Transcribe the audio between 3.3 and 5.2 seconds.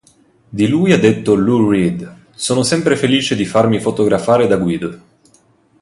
di farmi fotografare da Guido.